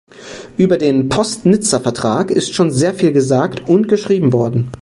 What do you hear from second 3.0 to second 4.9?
gesagt und geschrieben worden.